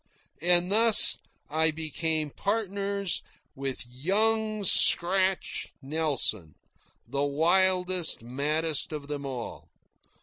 And 0.41 0.71
thus 0.71 1.19
I 1.47 1.69
became 1.69 2.31
partners 2.31 3.21
with 3.53 3.85
"Young 3.85 4.63
Scratch" 4.63 5.67
Nelson, 5.79 6.55
the 7.07 7.21
wildest, 7.23 8.23
maddest 8.23 8.91
of 8.91 9.07
them 9.07 9.27
all. 9.27 9.69